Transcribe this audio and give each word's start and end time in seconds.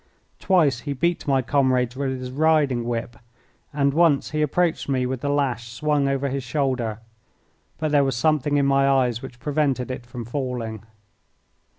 Twice 0.39 0.79
he 0.79 0.93
beat 0.93 1.27
my 1.27 1.43
comrades 1.43 1.95
with 1.95 2.19
his 2.19 2.31
riding 2.31 2.85
whip, 2.85 3.17
and 3.71 3.93
once 3.93 4.31
he 4.31 4.41
approached 4.41 4.89
me 4.89 5.05
with 5.05 5.21
the 5.21 5.29
lash 5.29 5.71
swung 5.71 6.07
over 6.09 6.27
his 6.27 6.43
shoulder, 6.43 7.01
but 7.77 7.91
there 7.91 8.03
was 8.03 8.15
something 8.15 8.57
in 8.57 8.65
my 8.65 8.89
eyes 8.89 9.21
which 9.21 9.39
prevented 9.39 9.91
it 9.91 10.07
from 10.07 10.25
falling. 10.25 10.81